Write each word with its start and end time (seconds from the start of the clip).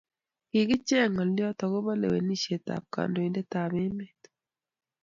kikichek 0.49 1.07
ngolot 1.13 1.59
ekoba 1.65 1.93
lewenisheb 2.01 2.65
an 2.75 2.83
kandoiten 2.93 3.53
ab 3.63 3.71
emet 3.85 4.21